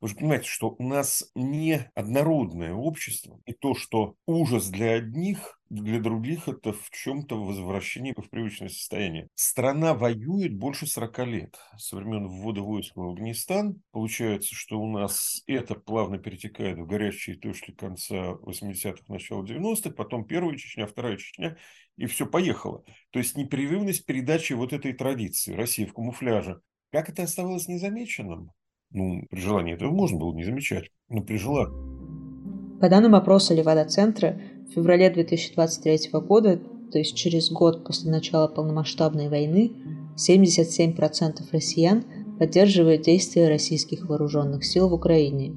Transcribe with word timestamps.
Вы 0.00 0.08
же 0.08 0.14
понимаете, 0.14 0.48
что 0.48 0.74
у 0.78 0.82
нас 0.82 1.30
не 1.34 1.90
однородное 1.94 2.72
общество, 2.72 3.38
и 3.44 3.52
то, 3.52 3.74
что 3.74 4.14
ужас 4.24 4.70
для 4.70 4.94
одних, 4.94 5.60
для 5.68 6.00
других 6.00 6.48
это 6.48 6.72
в 6.72 6.88
чем-то 6.90 7.42
возвращение 7.42 8.14
в 8.16 8.30
привычное 8.30 8.70
состояние. 8.70 9.28
Страна 9.34 9.92
воюет 9.92 10.56
больше 10.56 10.86
40 10.86 11.18
лет. 11.26 11.58
Со 11.76 11.96
времен 11.96 12.28
ввода 12.28 12.62
войск 12.62 12.96
в 12.96 13.02
Афганистан. 13.02 13.82
Получается, 13.92 14.54
что 14.54 14.80
у 14.80 14.90
нас 14.90 15.42
это 15.46 15.74
плавно 15.74 16.18
перетекает 16.18 16.78
в 16.78 16.86
горячие 16.86 17.36
точки 17.36 17.72
конца 17.72 18.32
80-х, 18.32 19.04
начала 19.08 19.44
90-х, 19.44 19.90
потом 19.90 20.24
первая 20.24 20.56
Чечня, 20.56 20.86
вторая 20.86 21.18
Чечня, 21.18 21.58
и 21.98 22.06
все 22.06 22.26
поехало. 22.26 22.82
То 23.10 23.18
есть 23.18 23.36
непрерывность 23.36 24.06
передачи 24.06 24.54
вот 24.54 24.72
этой 24.72 24.94
традиции 24.94 25.52
России 25.52 25.84
в 25.84 25.92
камуфляже. 25.92 26.62
Как 26.90 27.10
это 27.10 27.22
оставалось 27.22 27.68
незамеченным? 27.68 28.52
Ну, 28.92 29.22
при 29.30 29.40
желании 29.40 29.74
этого 29.74 29.90
можно 29.90 30.18
было 30.18 30.34
не 30.34 30.44
замечать, 30.44 30.90
но 31.08 31.22
при 31.22 31.36
желании. 31.36 32.80
По 32.80 32.88
данным 32.88 33.14
опроса 33.14 33.54
Левада-центра, 33.54 34.40
в 34.68 34.72
феврале 34.74 35.10
2023 35.10 36.10
года, 36.20 36.60
то 36.90 36.98
есть 36.98 37.14
через 37.14 37.50
год 37.50 37.84
после 37.84 38.10
начала 38.10 38.48
полномасштабной 38.48 39.28
войны, 39.28 39.72
77% 40.16 41.42
россиян 41.52 42.04
поддерживают 42.38 43.02
действия 43.02 43.48
российских 43.48 44.08
вооруженных 44.08 44.64
сил 44.64 44.88
в 44.88 44.94
Украине. 44.94 45.52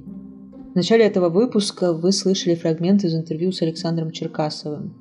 В 0.73 0.76
начале 0.76 1.06
этого 1.06 1.30
выпуска 1.30 1.94
вы 1.94 2.12
слышали 2.12 2.56
фрагмент 2.56 3.04
из 3.04 3.16
интервью 3.16 3.52
с 3.52 3.62
Александром 3.62 4.12
Черкасовым. 4.12 4.94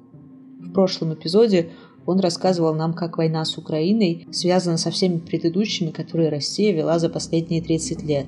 В 0.60 0.72
прошлом 0.72 1.14
эпизоде 1.14 1.70
он 2.06 2.20
рассказывал 2.20 2.74
нам, 2.74 2.94
как 2.94 3.18
война 3.18 3.44
с 3.44 3.56
Украиной 3.58 4.26
связана 4.32 4.76
со 4.76 4.90
всеми 4.90 5.18
предыдущими, 5.18 5.90
которые 5.90 6.28
Россия 6.30 6.72
вела 6.72 6.98
за 6.98 7.08
последние 7.08 7.62
30 7.62 8.02
лет. 8.02 8.26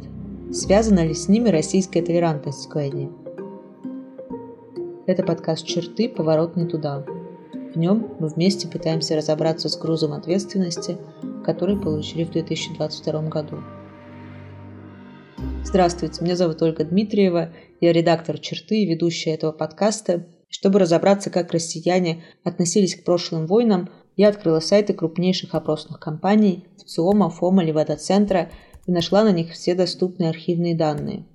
Связана 0.53 1.05
ли 1.05 1.15
с 1.15 1.29
ними 1.29 1.49
российская 1.49 2.03
толерантность 2.03 2.69
к 2.69 2.75
войне? 2.75 3.11
Это 5.07 5.23
подкаст 5.23 5.67
«Черты. 5.67 6.09
Поворот 6.09 6.57
не 6.57 6.67
туда». 6.67 7.05
В 7.75 7.77
нем 7.77 8.15
мы 8.21 8.29
вместе 8.29 8.69
пытаемся 8.69 9.17
разобраться 9.17 9.69
с 9.69 9.77
грузом 9.77 10.13
ответственности, 10.13 10.97
который 11.45 11.77
получили 11.77 12.25
в 12.25 12.31
2022 12.31 13.23
году. 13.23 13.57
Здравствуйте, 15.65 16.23
меня 16.23 16.37
зовут 16.37 16.63
Ольга 16.63 16.85
Дмитриева, 16.85 17.51
я 17.81 17.93
редактор 17.93 18.39
«Черты» 18.39 18.83
и 18.83 18.87
ведущая 18.87 19.33
этого 19.33 19.51
подкаста. 19.51 20.25
Чтобы 20.55 20.79
разобраться, 20.79 21.31
как 21.31 21.51
россияне 21.51 22.23
относились 22.45 22.95
к 22.95 23.03
прошлым 23.03 23.49
войнам, 23.49 23.91
я 24.15 24.29
открыла 24.29 24.61
сайты 24.61 24.95
крупнейших 24.95 25.53
опросных 25.53 25.99
компаний 25.99 26.65
ВЦИОМа, 26.79 27.29
ФОМа, 27.29 27.65
Левада-центра 27.65 28.53
и 28.87 28.93
нашла 28.93 29.25
на 29.25 29.33
них 29.33 29.51
все 29.51 29.75
доступные 29.75 30.31
архивные 30.31 30.77
данные. 30.77 31.27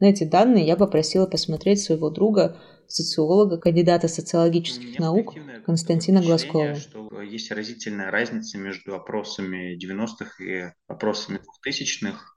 На 0.00 0.06
эти 0.06 0.24
данные 0.24 0.66
я 0.66 0.76
попросила 0.76 1.26
посмотреть 1.26 1.82
своего 1.82 2.08
друга 2.08 2.56
социолога, 2.88 3.58
кандидата 3.58 4.08
социологических 4.08 4.98
наук 4.98 5.34
Константина 5.66 6.22
Глазкова. 6.22 6.76
Что 6.76 7.20
есть 7.20 7.50
разительная 7.50 8.10
разница 8.10 8.56
между 8.56 8.94
опросами 8.94 9.78
90-х 9.78 10.42
и 10.42 10.72
опросами 10.88 11.38
2000-х. 11.66 12.33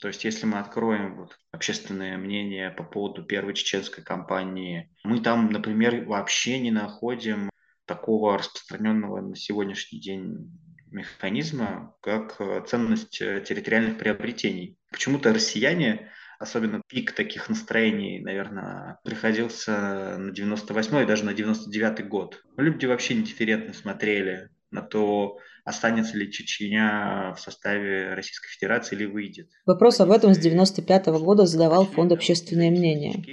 То 0.00 0.08
есть, 0.08 0.24
если 0.24 0.46
мы 0.46 0.58
откроем 0.58 1.16
вот 1.16 1.38
общественное 1.52 2.16
мнение 2.16 2.70
по 2.70 2.84
поводу 2.84 3.22
первой 3.22 3.54
чеченской 3.54 4.02
кампании, 4.04 4.90
мы 5.04 5.20
там, 5.20 5.50
например, 5.50 6.04
вообще 6.04 6.58
не 6.58 6.70
находим 6.70 7.50
такого 7.86 8.38
распространенного 8.38 9.20
на 9.20 9.36
сегодняшний 9.36 10.00
день 10.00 10.50
механизма, 10.90 11.94
как 12.00 12.40
ценность 12.68 13.18
территориальных 13.18 13.98
приобретений. 13.98 14.78
Почему-то 14.90 15.34
россияне 15.34 16.10
особенно 16.38 16.82
пик 16.88 17.12
таких 17.12 17.48
настроений, 17.48 18.20
наверное, 18.20 18.98
приходился 19.04 20.16
на 20.18 20.30
98-й, 20.30 21.06
даже 21.06 21.24
на 21.24 21.30
99-й 21.30 22.02
год. 22.04 22.42
Люди 22.56 22.86
вообще 22.86 23.14
индифферентно 23.14 23.72
смотрели 23.72 24.50
на 24.74 24.82
то, 24.82 25.38
останется 25.64 26.16
ли 26.16 26.30
Чечня 26.30 27.34
в 27.36 27.40
составе 27.40 28.12
Российской 28.14 28.48
Федерации 28.48 28.96
или 28.96 29.06
выйдет. 29.06 29.48
Вопрос 29.64 30.00
об 30.00 30.10
этом 30.10 30.34
с 30.34 30.38
95 30.38 31.08
-го 31.08 31.18
года 31.18 31.46
задавал 31.46 31.86
фонд 31.86 32.12
«Общественное 32.12 32.70
мнение». 32.70 33.24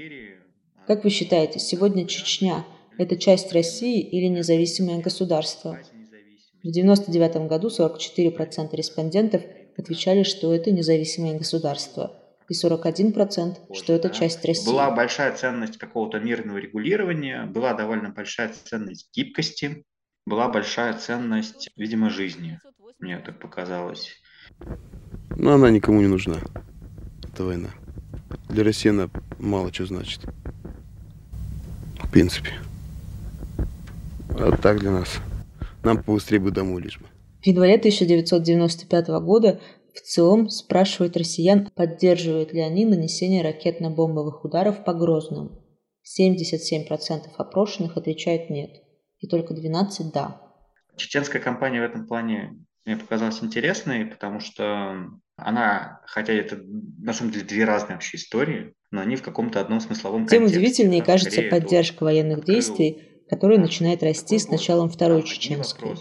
Как 0.88 1.04
вы 1.04 1.10
считаете, 1.10 1.60
сегодня 1.60 2.08
Чечня– 2.08 2.66
это 2.98 3.18
часть 3.18 3.52
России 3.54 4.02
или 4.02 4.28
независимое 4.28 5.02
государство? 5.02 5.80
В 6.64 6.72
99 6.72 7.48
году 7.48 7.68
44% 7.70 8.76
респондентов 8.76 9.42
отвечали, 9.78 10.24
что 10.24 10.54
это 10.54 10.72
независимое 10.72 11.38
государство– 11.38 12.18
и 12.52 12.54
41%, 12.54 13.74
что 13.74 13.94
это 13.94 14.10
часть 14.10 14.44
России. 14.44 14.70
Была 14.70 14.92
большая 14.92 15.34
ценность 15.34 15.78
какого-то 15.78 16.20
мирного 16.20 16.58
регулирования, 16.58 17.46
была 17.46 17.74
довольно 17.74 18.10
большая 18.10 18.52
ценность 18.66 19.10
гибкости, 19.16 19.86
была 20.26 20.50
большая 20.50 20.98
ценность, 20.98 21.70
видимо, 21.76 22.10
жизни, 22.10 22.60
мне 23.00 23.18
так 23.20 23.40
показалось. 23.40 24.22
Но 25.36 25.54
она 25.54 25.72
никому 25.72 26.02
не 26.02 26.08
нужна, 26.08 26.38
эта 27.24 27.44
война. 27.44 27.70
Для 28.50 28.64
России 28.64 28.90
она 28.90 29.10
мало 29.40 29.74
что 29.74 29.86
значит. 29.86 30.22
В 32.00 32.12
принципе. 32.12 32.52
А 34.30 34.56
так 34.58 34.80
для 34.80 34.92
нас. 34.92 35.20
Нам 35.84 36.04
побыстрее 36.04 36.40
бы 36.40 36.52
домой 36.52 36.82
лишь 36.82 37.00
бы. 37.00 37.06
В 37.42 37.48
январе 37.48 37.76
1995 37.76 39.08
года 39.24 39.60
в 39.94 40.02
ЦИОМ 40.02 40.50
спрашивают 40.50 41.18
россиян, 41.18 41.70
поддерживают 41.76 42.54
ли 42.54 42.62
они 42.62 42.86
нанесение 42.86 43.44
ракетно-бомбовых 43.44 44.44
ударов 44.44 44.84
по 44.84 44.94
Грозному. 44.94 45.64
77% 46.06 47.30
опрошенных 47.38 47.98
отвечают 47.98 48.50
«нет», 48.50 48.82
и 49.22 49.28
только 49.28 49.54
12% 49.54 50.12
«да». 50.14 50.42
Чеченская 50.98 51.42
кампания 51.42 51.80
в 51.80 51.86
этом 51.86 52.06
плане 52.06 52.60
мне 52.86 52.98
показалась 52.98 53.42
интересной, 53.42 54.06
потому 54.06 54.40
что 54.40 55.08
она, 55.38 56.02
хотя 56.06 56.34
это 56.34 56.60
на 57.00 57.14
самом 57.14 57.32
деле 57.32 57.46
две 57.46 57.64
разные 57.64 57.96
вообще 57.96 58.18
истории, 58.18 58.74
но 58.92 59.02
они 59.02 59.16
в 59.16 59.24
каком-то 59.24 59.62
одном 59.62 59.80
смысловом 59.80 60.28
Тем 60.28 60.40
контексте. 60.40 60.54
Тем 60.54 60.62
удивительнее 60.62 61.04
кажется 61.04 61.42
поддержка 61.44 62.04
военных 62.04 62.44
действий, 62.44 63.04
которая 63.30 63.60
начинает 63.60 64.04
расти 64.04 64.38
с 64.38 64.50
началом 64.50 64.90
Второй 64.90 65.24
Чеченской. 65.24 65.96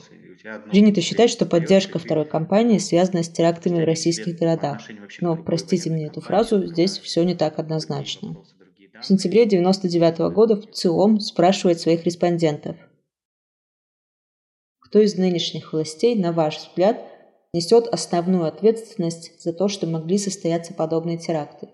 Принято 0.70 1.00
считать, 1.02 1.30
что 1.30 1.44
поддержка 1.44 1.98
второй 1.98 2.24
кампании 2.24 2.78
связана 2.78 3.22
с 3.22 3.28
терактами 3.28 3.82
в 3.82 3.86
российских 3.86 4.38
городах. 4.38 4.80
Но, 5.20 5.36
простите 5.36 5.90
мне 5.90 6.06
эту 6.06 6.22
фразу, 6.22 6.66
здесь 6.66 6.98
все 6.98 7.22
не 7.24 7.34
так 7.34 7.58
однозначно. 7.58 8.36
В 9.00 9.06
сентябре 9.06 9.42
1999 9.42 10.34
года 10.34 10.56
в 10.56 10.70
ЦИОМ 10.72 11.20
спрашивает 11.20 11.78
своих 11.78 12.04
респондентов. 12.04 12.76
Кто 14.90 14.98
из 14.98 15.14
нынешних 15.14 15.72
властей, 15.72 16.16
на 16.16 16.32
ваш 16.32 16.58
взгляд, 16.58 17.00
несет 17.52 17.86
основную 17.86 18.46
ответственность 18.46 19.40
за 19.40 19.52
то, 19.52 19.68
что 19.68 19.86
могли 19.86 20.18
состояться 20.18 20.74
подобные 20.74 21.16
теракты? 21.16 21.68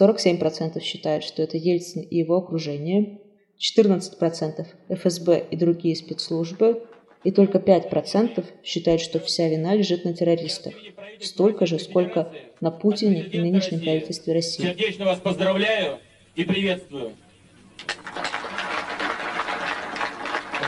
47% 0.00 0.80
считают, 0.80 1.22
что 1.22 1.42
это 1.42 1.58
Ельцин 1.58 2.00
и 2.00 2.16
его 2.16 2.36
окружение, 2.38 3.20
14% 3.60 4.66
ФСБ 4.88 5.46
и 5.50 5.56
другие 5.56 5.94
спецслужбы, 5.94 6.82
и 7.24 7.30
только 7.30 7.58
5% 7.58 8.42
считают, 8.64 9.02
что 9.02 9.20
вся 9.20 9.50
вина 9.50 9.74
лежит 9.74 10.06
на 10.06 10.14
террористах. 10.14 10.72
Столько 11.20 11.66
же, 11.66 11.78
сколько 11.78 12.32
на 12.62 12.70
Путине 12.70 13.22
и 13.22 13.38
нынешнем 13.38 13.80
правительстве 13.80 14.32
России. 14.32 14.62
Сердечно 14.62 15.04
вас 15.04 15.18
поздравляю 15.20 15.98
и 16.36 16.44
приветствую. 16.44 17.12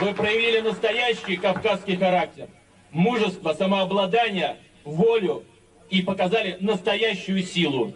Вы 0.04 0.12
проявили 0.12 0.60
настоящий 0.60 1.38
кавказский 1.38 1.96
характер, 1.96 2.48
мужество, 2.90 3.54
самообладание, 3.54 4.58
волю 4.84 5.44
и 5.88 6.02
показали 6.02 6.58
настоящую 6.60 7.42
силу. 7.42 7.94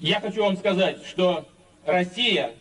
Я 0.00 0.18
хочу 0.18 0.42
вам 0.42 0.56
сказать, 0.56 1.04
что 1.04 1.46
Россия 1.84 2.52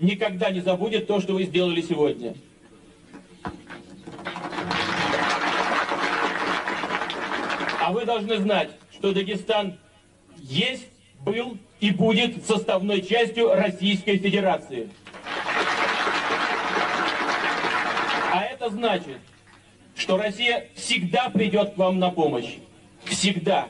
никогда 0.00 0.48
не 0.48 0.60
забудет 0.60 1.06
то, 1.06 1.20
что 1.20 1.34
вы 1.34 1.42
сделали 1.42 1.82
сегодня. 1.82 2.34
А 7.82 7.92
вы 7.92 8.06
должны 8.06 8.38
знать, 8.38 8.70
что 8.94 9.12
Дагестан 9.12 9.78
есть, 10.38 10.88
был 11.20 11.58
и 11.80 11.90
будет 11.90 12.46
составной 12.46 13.02
частью 13.02 13.52
Российской 13.52 14.16
Федерации. 14.16 14.88
А 18.36 18.42
это 18.66 18.74
значит, 18.74 19.18
что 19.94 20.16
Россия 20.16 20.68
всегда 20.74 21.30
придет 21.30 21.74
к 21.74 21.78
вам 21.78 21.98
на 21.98 22.10
помощь. 22.10 22.58
Всегда. 23.04 23.68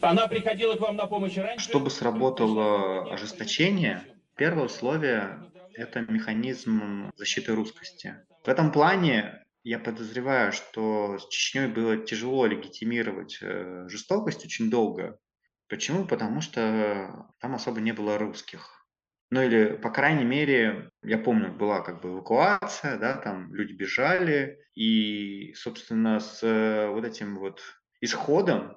Она 0.00 0.26
приходила 0.26 0.74
к 0.74 0.80
вам 0.80 0.96
на 0.96 1.06
помощь 1.06 1.36
раньше. 1.36 1.64
Чтобы 1.64 1.90
сработало 1.90 3.12
ожесточение, 3.12 4.02
первое 4.36 4.64
условие– 4.64 5.38
это 5.74 6.00
механизм 6.00 7.12
защиты 7.16 7.54
русскости. 7.54 8.16
В 8.44 8.48
этом 8.48 8.72
плане 8.72 9.44
я 9.62 9.78
подозреваю, 9.78 10.52
что 10.52 11.18
с 11.18 11.28
Чечней 11.28 11.68
было 11.68 11.96
тяжело 11.98 12.46
легитимировать 12.46 13.38
э, 13.40 13.86
жестокость 13.88 14.44
очень 14.44 14.70
долго. 14.70 15.18
Почему? 15.68 16.04
Потому 16.04 16.40
что 16.40 17.28
там 17.38 17.54
особо 17.54 17.80
не 17.80 17.92
было 17.92 18.18
русских. 18.18 18.81
Ну 19.32 19.40
или, 19.40 19.78
по 19.78 19.88
крайней 19.88 20.26
мере, 20.26 20.90
я 21.02 21.16
помню, 21.16 21.50
была 21.50 21.80
как 21.80 22.02
бы 22.02 22.10
эвакуация, 22.10 22.98
да, 22.98 23.14
там 23.16 23.54
люди 23.54 23.72
бежали, 23.72 24.58
и, 24.74 25.54
собственно, 25.54 26.20
с 26.20 26.42
э, 26.42 26.88
вот 26.88 27.06
этим 27.06 27.38
вот 27.38 27.62
исходом 28.02 28.76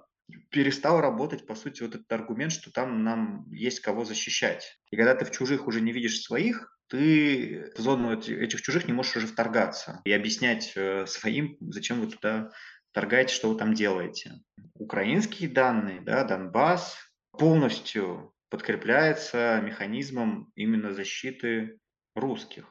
перестал 0.52 1.02
работать, 1.02 1.46
по 1.46 1.56
сути, 1.56 1.84
вот 1.84 1.96
этот 1.96 2.10
аргумент, 2.10 2.54
что 2.54 2.72
там 2.72 3.04
нам 3.04 3.52
есть 3.52 3.82
кого 3.82 4.06
защищать. 4.06 4.80
И 4.92 4.96
когда 4.96 5.14
ты 5.14 5.26
в 5.26 5.32
чужих 5.32 5.68
уже 5.68 5.82
не 5.82 5.92
видишь 5.92 6.22
своих, 6.22 6.74
ты 6.88 7.74
в 7.76 7.82
зону 7.82 8.18
этих 8.18 8.62
чужих 8.62 8.88
не 8.88 8.94
можешь 8.94 9.18
уже 9.18 9.28
вторгаться 9.28 10.00
и 10.06 10.14
объяснять 10.14 10.72
э, 10.78 11.06
своим, 11.06 11.58
зачем 11.60 12.00
вы 12.00 12.08
туда 12.08 12.50
вторгаете, 12.92 13.36
что 13.36 13.50
вы 13.50 13.58
там 13.58 13.74
делаете. 13.74 14.36
Украинские 14.76 15.50
данные, 15.50 16.00
да, 16.00 16.24
Донбасс 16.24 16.96
полностью 17.32 18.32
подкрепляется 18.50 19.62
механизмом 19.64 20.52
именно 20.56 20.94
защиты 20.94 21.80
русских. 22.16 22.66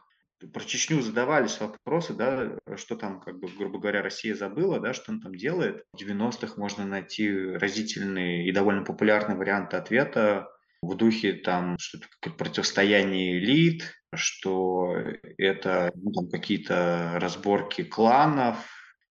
Про 0.53 0.65
Чечню 0.65 1.00
задавались 1.00 1.61
вопросы, 1.61 2.12
да, 2.12 2.59
что 2.76 2.97
там, 2.97 3.21
как 3.21 3.38
бы, 3.38 3.49
грубо 3.49 3.79
говоря, 3.79 4.03
Россия 4.03 4.35
забыла, 4.35 4.81
да, 4.81 4.93
что 4.93 5.12
он 5.12 5.21
там 5.21 5.35
делает. 5.35 5.85
В 5.93 6.03
90-х 6.03 6.55
можно 6.56 6.85
найти 6.85 7.31
разительные 7.31 8.47
и 8.47 8.53
довольно 8.53 8.85
популярные 8.85 9.38
варианты 9.38 9.76
ответа 9.76 10.49
в 10.82 10.97
духе 10.97 11.32
там 11.32 11.79
что-то 11.79 12.06
противостояние 12.37 13.38
элит, 13.38 13.94
что 14.15 14.94
это 15.38 15.91
ну, 15.94 16.29
какие-то 16.29 17.12
разборки 17.15 17.82
кланов. 17.85 18.59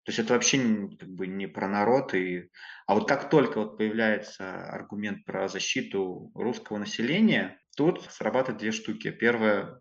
То 0.04 0.10
есть 0.10 0.20
это 0.20 0.34
вообще 0.34 0.58
как 1.00 1.10
бы 1.10 1.28
не 1.28 1.48
про 1.48 1.68
народ 1.68 2.14
и 2.14 2.50
а 2.88 2.96
вот 2.96 3.08
как 3.08 3.30
только 3.30 3.60
вот 3.60 3.78
появляется 3.78 4.66
аргумент 4.68 5.24
про 5.24 5.48
защиту 5.48 6.32
русского 6.36 6.78
населения, 6.78 7.58
тут 7.78 8.04
срабатывают 8.12 8.60
две 8.60 8.72
штуки. 8.72 9.12
Первое, 9.12 9.80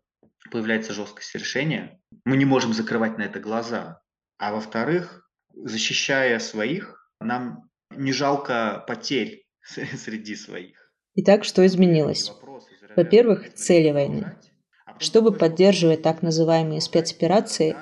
появляется 0.51 0.93
жесткость 0.93 1.35
решения. 1.35 2.01
Мы 2.25 2.37
не 2.37 2.45
можем 2.45 2.73
закрывать 2.73 3.19
на 3.19 3.23
это 3.23 3.41
глаза. 3.41 4.01
А 4.39 4.53
во-вторых, 4.53 5.29
защищая 5.53 6.39
своих, 6.39 7.11
нам 7.21 7.69
не 7.91 8.13
жалко 8.13 8.85
потерь 8.87 9.45
среди 9.63 10.37
своих. 10.37 10.93
Итак, 11.15 11.45
что 11.45 11.67
изменилось? 11.67 12.33
Во-первых, 12.97 13.53
цели 13.55 13.91
войны. 13.91 14.37
А 14.87 14.99
Чтобы 15.01 15.33
поддерживать 15.33 16.03
так 16.03 16.23
называемые 16.23 16.81
спецоперации, 16.81 17.77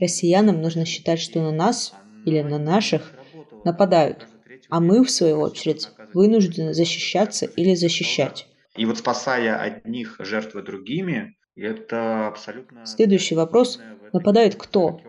россиянам 0.00 0.60
нужно 0.60 0.84
считать, 0.84 1.20
что 1.20 1.40
на 1.40 1.52
нас 1.52 1.94
или 2.24 2.42
на 2.42 2.58
наших 2.58 3.12
нападают– 3.64 4.26
а 4.68 4.80
мы, 4.80 5.04
в 5.04 5.10
свою 5.10 5.40
очередь, 5.40 5.88
вынуждены 6.12 6.74
защищаться 6.74 7.46
или 7.46 7.74
защищать. 7.74 8.48
И 8.74 8.84
вот 8.84 8.98
спасая 8.98 9.58
одних, 9.58 10.16
жертвы 10.18 10.62
другими, 10.62 11.36
это 11.54 12.28
абсолютно... 12.28 12.84
Следующий 12.84 13.34
вопрос. 13.34 13.80
Нападает 14.12 14.56
кто? 14.56 15.00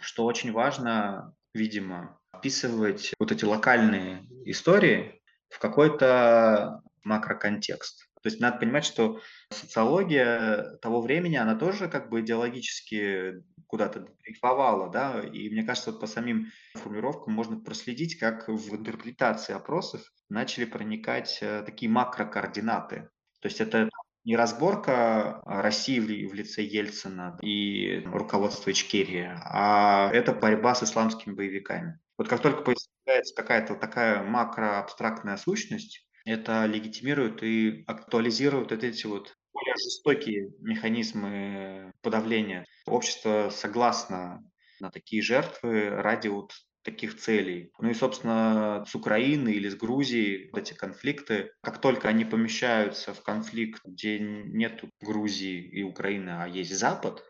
Что 0.00 0.24
очень 0.24 0.52
важно, 0.52 1.34
видимо, 1.54 2.18
описывать 2.30 3.12
вот 3.18 3.32
эти 3.32 3.44
локальные 3.44 4.26
истории 4.44 5.20
в 5.48 5.58
какой-то 5.58 6.82
макроконтекст. 7.02 8.05
То 8.26 8.30
есть 8.30 8.40
надо 8.40 8.58
понимать, 8.58 8.84
что 8.84 9.20
социология 9.50 10.78
того 10.82 11.00
времени, 11.00 11.36
она 11.36 11.54
тоже 11.54 11.86
как 11.86 12.10
бы 12.10 12.22
идеологически 12.22 13.44
куда-то 13.68 14.00
дрейфовала, 14.24 14.90
да, 14.90 15.20
и 15.20 15.48
мне 15.48 15.62
кажется, 15.62 15.92
вот 15.92 16.00
по 16.00 16.08
самим 16.08 16.50
формулировкам 16.74 17.34
можно 17.34 17.60
проследить, 17.60 18.18
как 18.18 18.48
в 18.48 18.74
интерпретации 18.74 19.52
опросов 19.52 20.00
начали 20.28 20.64
проникать 20.64 21.38
э, 21.40 21.62
такие 21.64 21.88
макрокоординаты. 21.88 23.10
То 23.38 23.46
есть 23.46 23.60
это 23.60 23.88
не 24.24 24.34
разборка 24.34 25.40
России 25.46 26.00
в 26.00 26.34
лице 26.34 26.64
Ельцина 26.64 27.38
и 27.42 28.02
руководства 28.06 28.72
Ичкерии, 28.72 29.30
а 29.44 30.10
это 30.12 30.32
борьба 30.32 30.74
с 30.74 30.82
исламскими 30.82 31.32
боевиками. 31.32 32.00
Вот 32.18 32.26
как 32.26 32.42
только 32.42 32.62
появляется 32.62 33.36
какая-то 33.36 33.76
такая 33.76 34.24
макроабстрактная 34.24 35.36
сущность, 35.36 36.04
это 36.26 36.66
легитимирует 36.66 37.42
и 37.42 37.84
актуализирует 37.86 38.72
вот 38.72 38.84
эти 38.84 39.06
вот 39.06 39.34
более 39.52 39.74
жестокие 39.76 40.50
механизмы 40.60 41.92
подавления. 42.02 42.66
Общество 42.86 43.48
согласно 43.50 44.44
на 44.80 44.90
такие 44.90 45.22
жертвы 45.22 45.88
ради 45.88 46.28
вот 46.28 46.52
таких 46.82 47.16
целей. 47.16 47.72
Ну 47.80 47.90
и, 47.90 47.94
собственно, 47.94 48.84
с 48.86 48.94
Украиной 48.94 49.54
или 49.54 49.68
с 49.68 49.74
Грузией 49.74 50.50
вот 50.52 50.60
эти 50.62 50.74
конфликты, 50.74 51.50
как 51.62 51.80
только 51.80 52.08
они 52.08 52.24
помещаются 52.24 53.14
в 53.14 53.22
конфликт, 53.22 53.80
где 53.84 54.18
нет 54.18 54.84
Грузии 55.00 55.60
и 55.60 55.82
Украины, 55.82 56.30
а 56.30 56.46
есть 56.46 56.76
Запад, 56.76 57.24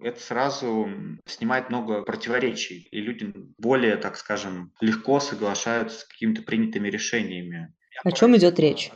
это 0.00 0.20
сразу 0.20 0.88
снимает 1.26 1.68
много 1.68 2.02
противоречий, 2.02 2.88
и 2.90 3.00
люди 3.00 3.32
более, 3.58 3.96
так 3.96 4.16
скажем, 4.16 4.72
легко 4.80 5.20
соглашаются 5.20 6.00
с 6.00 6.04
какими-то 6.04 6.42
принятыми 6.42 6.88
решениями. 6.88 7.74
О 8.04 8.12
чем 8.12 8.36
идет 8.36 8.60
речь? 8.60 8.92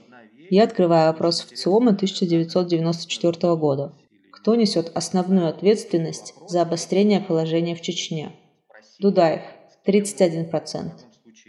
Я 0.51 0.65
открываю 0.65 1.09
опрос 1.09 1.41
в 1.41 1.57
ЦИОМа 1.57 1.93
1994 1.93 3.57
года. 3.57 3.95
Кто 4.31 4.55
несет 4.55 4.93
основную 4.95 5.49
ответственность 5.49 6.35
за 6.47 6.61
обострение 6.61 7.21
положения 7.21 7.75
в 7.75 7.81
Чечне? 7.81 8.33
Дудаев– 8.99 9.41
31%. 9.87 10.91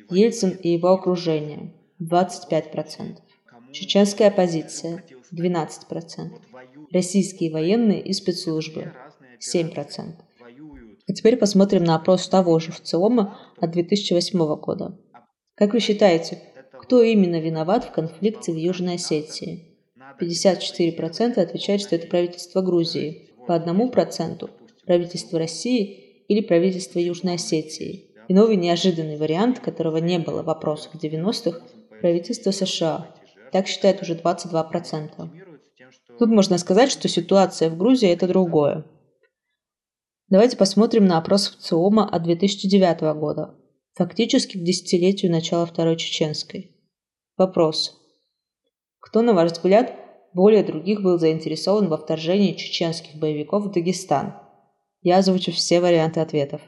Ельцин 0.09 0.51
и 0.51 0.69
его 0.69 0.89
окружение– 0.94 1.73
25%. 2.01 3.17
Чеченская 3.73 4.29
оппозиция– 4.29 5.03
12%. 5.33 6.31
Российские 6.94 7.51
военные 7.51 8.01
и 8.01 8.13
спецслужбы– 8.13 8.94
7%. 9.53 10.13
А 11.09 11.13
теперь 11.13 11.35
посмотрим 11.35 11.83
на 11.83 11.95
опрос 11.95 12.29
того 12.29 12.59
же 12.59 12.71
в 12.71 12.79
ЦИОМа 12.79 13.38
от 13.59 13.71
2008 13.71 14.56
года. 14.56 14.97
Как 15.56 15.73
вы 15.73 15.81
считаете, 15.81 16.41
кто 16.89 17.03
именно 17.03 17.39
виноват 17.39 17.83
в 17.86 17.91
конфликте 17.91 18.51
в 18.51 18.56
Южной 18.56 18.95
Осетии? 18.95 19.77
54% 20.19 21.39
отвечают, 21.39 21.83
что 21.83 21.95
это 21.95 22.07
правительство 22.07 22.62
Грузии, 22.62 23.30
по 23.45 23.56
1% 23.56 24.50
правительство 24.88 25.38
России 25.38 26.24
или 26.27 26.41
правительство 26.41 26.97
Южной 26.97 27.36
Осетии. 27.36 28.07
И 28.27 28.33
новый 28.33 28.56
неожиданный 28.56 29.18
вариант, 29.18 29.59
которого 29.59 29.97
не 29.97 30.18
было 30.18 30.41
в 30.41 30.47
вопросах 30.47 30.95
90-х, 30.95 31.62
правительство 32.01 32.50
США. 32.50 33.13
Так 33.51 33.68
считает 33.68 34.01
уже 34.01 34.16
22%. 34.16 35.30
Тут 36.18 36.30
можно 36.30 36.57
сказать, 36.57 36.92
что 36.92 37.07
ситуация 37.07 37.69
в 37.69 37.78
Грузии– 37.78 38.09
это 38.11 38.28
другое. 38.28 38.83
Давайте 40.28 40.57
посмотрим 40.57 41.06
на 41.06 41.19
опрос 41.19 41.56
ЦИОМа 41.61 42.09
от 42.09 42.23
2009 42.23 43.02
года, 43.19 43.54
фактически 43.94 44.57
к 44.57 44.63
десятилетию 44.63 45.31
начала 45.31 45.68
Второй 45.68 45.95
Чеченской. 45.95 46.75
Вопрос. 47.39 47.97
Кто, 48.99 49.21
на 49.21 49.33
ваш 49.33 49.53
взгляд, 49.53 49.95
более 50.33 50.61
других 50.61 51.01
был 51.01 51.17
заинтересован 51.17 51.87
во 51.87 51.95
вторжении 51.95 52.51
чеченских 52.51 53.15
боевиков 53.15 53.63
в 53.63 53.71
Дагестан? 53.71 54.33
Я 55.01 55.19
озвучу 55.19 55.53
все 55.53 55.79
варианты 55.79 56.19
ответов. 56.19 56.59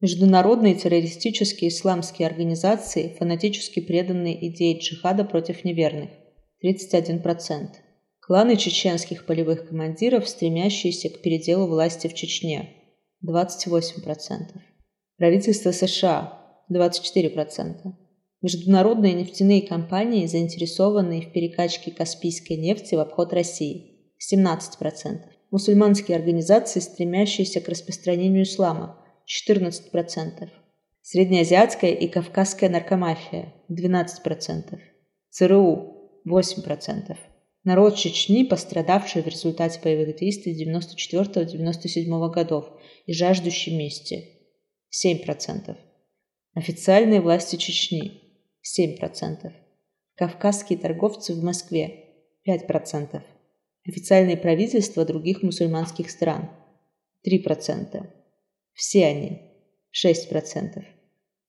Международные 0.00 0.76
террористические 0.76 1.70
исламские 1.70 2.28
организации, 2.28 3.16
фанатически 3.18 3.80
преданные 3.80 4.48
идее 4.48 4.78
джихада 4.78 5.24
против 5.24 5.64
неверных– 5.64 6.10
31%. 6.64 7.70
Кланы 8.20 8.56
чеченских 8.56 9.26
полевых 9.26 9.70
командиров, 9.70 10.28
стремящиеся 10.28 11.08
к 11.08 11.20
переделу 11.20 11.66
власти 11.66 12.06
в 12.06 12.14
Чечне– 12.14 12.70
28%. 13.28 14.12
Правительство 15.16 15.72
США– 15.72 16.64
24%. 16.72 18.01
Международные 18.42 19.14
нефтяные 19.14 19.62
компании, 19.62 20.26
заинтересованные 20.26 21.22
в 21.22 21.32
перекачке 21.32 21.92
каспийской 21.92 22.56
нефти 22.56 22.96
в 22.96 22.98
обход 22.98 23.32
России– 23.32 24.00
17%. 24.34 25.20
Мусульманские 25.52 26.16
организации, 26.16 26.80
стремящиеся 26.80 27.60
к 27.60 27.68
распространению 27.68 28.42
ислама– 28.42 28.98
14%. 29.46 30.48
Среднеазиатская 31.02 31.92
и 31.92 32.08
кавказская 32.08 32.68
наркомафия– 32.68 33.54
12%. 33.70 34.78
ЦРУ– 35.30 36.22
8%. 36.28 37.16
Народ 37.62 37.94
Чечни, 37.94 38.42
пострадавший 38.42 39.22
в 39.22 39.28
результате 39.28 39.78
боевых 39.80 40.16
действий 40.16 40.60
94-97 40.66 42.30
годов 42.32 42.72
и 43.06 43.12
жаждущий 43.12 43.76
мести– 43.78 44.40
7%. 45.06 45.76
Официальные 46.54 47.20
власти 47.20 47.54
Чечни 47.54 48.31
7%. 48.62 49.52
Кавказские 50.16 50.78
торговцы 50.78 51.34
в 51.34 51.42
Москве– 51.42 52.04
5%. 52.48 53.22
Официальные 53.84 54.36
правительства 54.36 55.04
других 55.04 55.42
мусульманских 55.42 56.10
стран– 56.10 56.50
3%. 57.26 58.06
Все 58.72 59.06
они– 59.06 59.40
6%. 60.06 60.84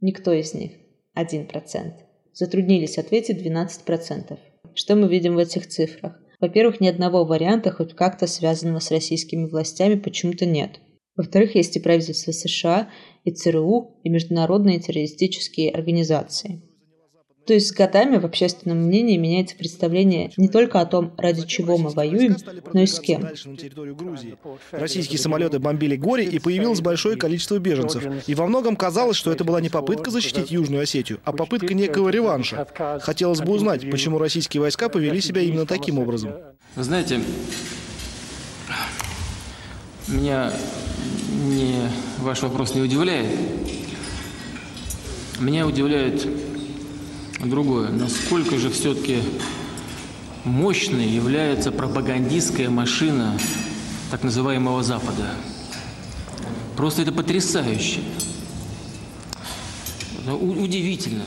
Никто 0.02 0.34
из 0.34 0.54
них– 0.54 0.72
1%. 1.16 1.94
затруднились 2.34 2.98
ответить 2.98 3.46
12%. 3.46 4.40
Что 4.74 4.96
мы 4.96 5.08
видим 5.08 5.36
в 5.36 5.38
этих 5.38 5.68
цифрах? 5.68 6.20
Во-первых, 6.40 6.82
ни 6.82 6.88
одного 6.88 7.24
варианта, 7.26 7.72
хоть 7.72 7.94
как-то 7.94 8.28
связанного 8.28 8.80
с 8.80 8.92
российскими 8.92 9.46
властями, 9.46 9.96
почему-то 9.96 10.46
нет. 10.46 10.80
Во-вторых, 11.16 11.56
есть 11.56 11.78
и 11.78 11.80
правительство 11.80 12.32
США, 12.32 12.90
и 13.24 13.32
ЦРУ, 13.32 14.00
и 14.04 14.10
международные 14.10 14.80
террористические 14.80 15.72
организации. 15.72 16.64
То 17.46 17.54
есть 17.54 17.68
с 17.68 17.72
годами 17.74 18.18
в 18.18 18.26
общественном 18.26 18.80
мнении 18.84 19.18
меняется 19.18 19.56
представление 19.56 20.32
не 20.38 20.48
только 20.48 20.80
о 20.80 20.86
том, 20.86 21.14
ради 21.18 21.46
чего 21.46 21.78
мы 21.78 21.90
воюем, 21.90 22.38
но 22.72 22.82
и 22.82 22.86
с 22.86 23.00
кем. 23.00 23.28
Российские 24.72 25.20
самолеты 25.20 25.60
бомбили 25.60 25.96
горе, 25.98 26.26
и 26.26 26.40
появилось 26.40 26.82
большое 26.82 27.18
количество 27.18 27.58
беженцев. 27.60 28.04
И 28.28 28.36
во 28.36 28.48
многом 28.48 28.76
казалось, 28.76 29.18
что 29.18 29.32
это 29.32 29.44
была 29.44 29.60
не 29.60 29.70
попытка 29.70 30.10
защитить 30.10 30.52
Южную 30.52 30.84
Осетию, 30.84 31.20
а 31.24 31.34
попытка 31.34 31.74
некого 31.74 32.10
реванша. 32.10 32.68
Хотелось 33.02 33.42
бы 33.42 33.52
узнать, 33.52 33.90
почему 33.90 34.18
российские 34.18 34.62
войска 34.62 34.88
повели 34.90 35.20
себя 35.20 35.42
именно 35.42 35.66
таким 35.66 36.00
образом. 36.00 36.32
Вы 36.76 36.84
знаете, 36.84 37.22
меня 40.08 40.52
не, 41.46 41.76
ваш 42.20 42.42
вопрос 42.42 42.74
не 42.74 42.82
удивляет. 42.82 43.28
Меня 45.40 45.68
удивляет 45.68 46.26
другое. 47.50 47.90
Насколько 47.90 48.58
же 48.58 48.70
все-таки 48.70 49.20
мощной 50.44 51.06
является 51.06 51.72
пропагандистская 51.72 52.70
машина 52.70 53.38
так 54.12 54.24
называемого 54.24 54.84
Запада. 54.84 55.30
Просто 56.76 57.04
это 57.04 57.12
потрясающе. 57.12 58.02
Удивительно. 60.28 61.24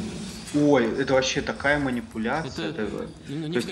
Ой, 0.54 0.87
это 0.99 1.12
вообще 1.12 1.42
такая 1.42 1.78
манипуляция. 1.78 2.70
Это, 2.70 2.82
это, 2.82 3.08
ну, 3.28 3.52
то 3.52 3.58
есть, 3.58 3.68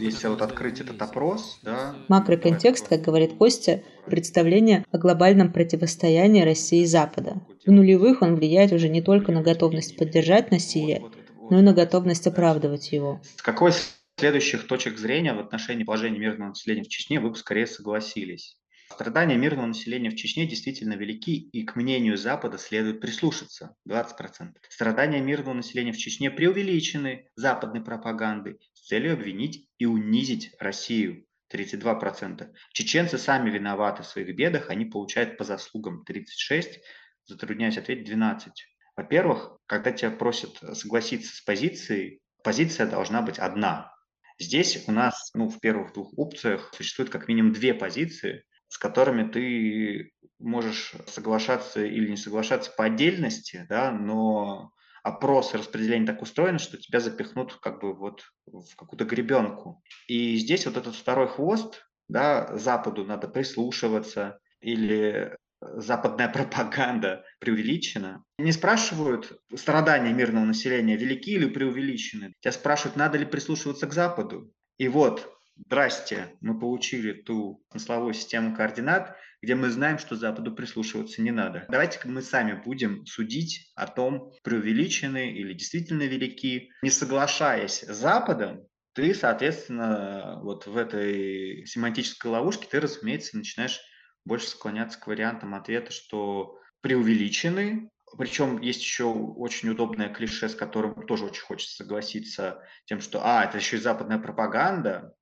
если 0.00 0.28
вот 0.28 0.42
открыть 0.42 0.80
этот 0.80 1.00
опрос, 1.02 1.58
да. 1.62 1.96
Макроконтекст, 2.08 2.86
как 2.86 3.02
говорит 3.02 3.32
Костя, 3.38 3.82
представление 4.06 4.84
о 4.92 4.98
глобальном 4.98 5.52
противостоянии 5.52 6.42
России 6.42 6.82
и 6.82 6.86
Запада. 6.86 7.40
В 7.66 7.72
нулевых 7.72 8.22
он 8.22 8.36
влияет 8.36 8.72
уже 8.72 8.88
не 8.88 9.02
только 9.02 9.32
на 9.32 9.42
готовность 9.42 9.96
поддержать 9.96 10.50
насилие, 10.52 11.02
но 11.50 11.58
и 11.58 11.62
на 11.62 11.72
готовность 11.72 12.26
оправдывать 12.26 12.92
его. 12.92 13.20
С 13.36 13.42
какой 13.42 13.72
следующих 14.16 14.66
точек 14.66 14.98
зрения 14.98 15.34
в 15.34 15.40
отношении 15.40 15.84
положения 15.84 16.18
мирного 16.18 16.50
населения 16.50 16.82
в 16.82 16.88
Чечне 16.88 17.20
вы 17.20 17.30
бы 17.30 17.36
скорее 17.36 17.66
согласились? 17.66 18.58
Страдания 18.90 19.36
мирного 19.36 19.66
населения 19.66 20.10
в 20.10 20.16
Чечне 20.16 20.46
действительно 20.46 20.94
велики, 20.94 21.36
и 21.36 21.62
к 21.62 21.76
мнению 21.76 22.16
Запада 22.16 22.56
следует 22.58 23.00
прислушаться– 23.00 23.76
20%. 23.88 24.54
Страдания 24.70 25.20
мирного 25.20 25.54
населения 25.54 25.92
в 25.92 25.98
Чечне 25.98 26.30
преувеличены 26.30 27.28
западной 27.36 27.82
пропагандой 27.82 28.58
с 28.72 28.86
целью 28.86 29.12
обвинить 29.12 29.68
и 29.78 29.84
унизить 29.84 30.52
Россию– 30.58 31.26
32%. 31.52 32.48
Чеченцы 32.72 33.18
сами 33.18 33.50
виноваты 33.50 34.02
в 34.02 34.06
своих 34.06 34.34
бедах, 34.34 34.70
они 34.70 34.86
получают 34.86 35.36
по 35.36 35.44
заслугам 35.44 36.02
36%, 36.08 36.78
затрудняюсь 37.26 37.76
ответить 37.76 38.10
12%. 38.10 38.52
Во-первых, 38.98 39.56
когда 39.66 39.92
тебя 39.92 40.10
просят 40.10 40.58
согласиться 40.76 41.32
с 41.32 41.40
позицией, 41.40 42.20
позиция 42.42 42.84
должна 42.84 43.22
быть 43.22 43.38
одна. 43.38 43.94
Здесь 44.40 44.88
у 44.88 44.90
нас 44.90 45.30
ну, 45.34 45.48
в 45.48 45.60
первых 45.60 45.92
двух 45.92 46.18
опциях 46.18 46.72
существует 46.74 47.08
как 47.08 47.28
минимум 47.28 47.52
две 47.52 47.74
позиции, 47.74 48.42
с 48.66 48.76
которыми 48.76 49.30
ты 49.30 50.10
можешь 50.40 50.94
соглашаться 51.06 51.84
или 51.84 52.10
не 52.10 52.16
соглашаться 52.16 52.72
по 52.76 52.86
отдельности, 52.86 53.64
да, 53.68 53.92
но 53.92 54.72
опрос 55.04 55.54
и 55.54 55.58
распределение 55.58 56.08
так 56.08 56.20
устроено, 56.20 56.58
что 56.58 56.76
тебя 56.76 56.98
запихнут 56.98 57.54
как 57.60 57.80
бы 57.80 57.94
вот 57.94 58.24
в 58.46 58.74
какую-то 58.74 59.04
гребенку. 59.04 59.80
И 60.08 60.34
здесь 60.38 60.66
вот 60.66 60.76
этот 60.76 60.96
второй 60.96 61.28
хвост, 61.28 61.88
да, 62.08 62.48
Западу 62.58 63.04
надо 63.04 63.28
прислушиваться 63.28 64.40
или 64.60 65.36
западная 65.60 66.28
пропаганда 66.28 67.24
преувеличена. 67.40 68.24
Не 68.38 68.52
спрашивают, 68.52 69.40
страдания 69.54 70.12
мирного 70.12 70.44
населения 70.44 70.96
велики 70.96 71.32
или 71.32 71.46
преувеличены. 71.46 72.34
Тебя 72.40 72.52
спрашивают, 72.52 72.96
надо 72.96 73.18
ли 73.18 73.24
прислушиваться 73.24 73.86
к 73.86 73.92
Западу. 73.92 74.52
И 74.78 74.88
вот, 74.88 75.28
здрасте, 75.56 76.34
мы 76.40 76.58
получили 76.58 77.12
ту 77.12 77.64
смысловую 77.70 78.14
систему 78.14 78.54
координат, 78.54 79.16
где 79.42 79.54
мы 79.54 79.70
знаем, 79.70 79.98
что 79.98 80.16
Западу 80.16 80.54
прислушиваться 80.54 81.22
не 81.22 81.30
надо. 81.30 81.64
давайте 81.68 82.00
мы 82.04 82.22
сами 82.22 82.60
будем 82.60 83.06
судить 83.06 83.70
о 83.76 83.86
том, 83.86 84.32
преувеличены 84.42 85.32
или 85.32 85.52
действительно 85.52 86.02
велики. 86.02 86.70
Не 86.82 86.90
соглашаясь 86.90 87.82
с 87.82 87.96
Западом, 87.96 88.66
ты, 88.94 89.14
соответственно, 89.14 90.40
вот 90.42 90.66
в 90.66 90.76
этой 90.76 91.64
семантической 91.66 92.30
ловушке 92.32 92.66
ты, 92.68 92.80
разумеется, 92.80 93.36
начинаешь 93.36 93.80
больше 94.28 94.48
склоняться 94.48 95.00
к 95.00 95.08
вариантам 95.08 95.54
ответа, 95.54 95.90
что 95.90 96.58
преувеличены, 96.80 97.90
причем 98.16 98.60
есть 98.60 98.80
еще 98.80 99.04
очень 99.04 99.70
удобное 99.70 100.08
клише, 100.08 100.48
с 100.48 100.54
которым 100.54 101.06
тоже 101.06 101.24
очень 101.26 101.42
хочется 101.42 101.76
согласиться, 101.76 102.62
тем, 102.84 103.00
что, 103.00 103.20
а, 103.24 103.44
это 103.44 103.58
еще 103.58 103.76
и 103.76 103.80
западная 103.80 104.18
пропаганда, 104.18 105.14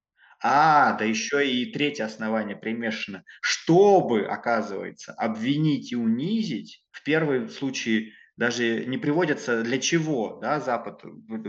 а, 0.43 0.93
да 0.99 1.05
еще 1.05 1.49
и 1.49 1.73
третье 1.73 2.05
основание 2.05 2.57
примешано, 2.57 3.25
чтобы, 3.41 4.27
оказывается, 4.27 5.13
обвинить 5.15 5.93
и 5.93 5.97
унизить, 5.97 6.85
в 6.91 7.03
первом 7.03 7.49
случае 7.49 8.13
даже 8.37 8.85
не 8.85 8.99
приводятся 8.99 9.63
для 9.63 9.79
чего, 9.79 10.39
да, 10.43 10.61
Запад, 10.61 11.03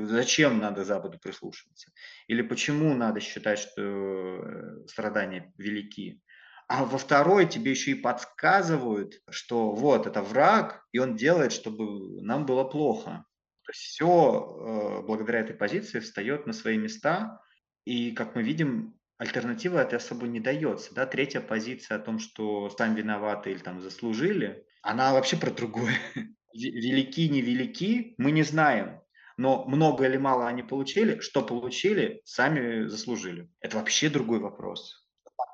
зачем 0.04 0.60
надо 0.60 0.86
Западу 0.86 1.20
прислушиваться, 1.20 1.92
или 2.28 2.42
почему 2.42 2.94
надо 2.94 3.20
считать, 3.20 3.60
что 3.60 3.82
э, 3.82 4.88
страдания 4.88 5.52
велики. 5.58 6.22
А 6.68 6.84
во 6.84 6.98
второй 6.98 7.48
тебе 7.48 7.72
еще 7.72 7.92
и 7.92 7.96
подсказывают, 7.96 9.22
что 9.30 9.72
вот 9.72 10.06
это 10.06 10.22
враг, 10.22 10.86
и 10.92 11.00
он 11.00 11.16
делает, 11.16 11.54
чтобы 11.54 12.22
нам 12.22 12.46
было 12.46 12.66
плохо. 12.66 13.26
То 13.64 13.72
есть 13.72 13.82
все 13.82 15.00
э, 15.02 15.06
благодаря 15.06 15.40
этой 15.40 15.56
позиции 15.56 16.00
встает 16.00 16.46
на 16.46 16.52
свои 16.52 16.78
места, 16.78 17.42
и, 17.86 18.12
как 18.12 18.36
мы 18.36 18.44
видим, 18.44 19.00
альтернатива 19.18 19.80
это 19.80 19.96
особо 19.96 20.28
не 20.28 20.42
дается. 20.42 20.94
Да? 20.94 21.06
Третья 21.06 21.40
позиция 21.40 21.98
о 21.98 22.02
том, 22.02 22.20
что 22.20 22.70
сами 22.70 22.98
виноваты 22.98 23.52
или 23.52 23.60
там 23.60 23.82
заслужили, 23.82 24.66
она 24.82 25.14
вообще 25.14 25.38
про 25.38 25.52
другое. 25.52 25.96
Велики, 26.54 27.30
невелики, 27.30 28.14
мы 28.18 28.32
не 28.32 28.44
знаем. 28.44 29.02
Но 29.38 29.66
много 29.66 30.06
или 30.06 30.18
мало 30.18 30.48
они 30.48 30.64
получили, 30.64 31.20
что 31.20 31.44
получили, 31.44 32.22
сами 32.26 32.88
заслужили. 32.88 33.50
Это 33.62 33.78
вообще 33.78 34.10
другой 34.10 34.40
вопрос 34.40 35.07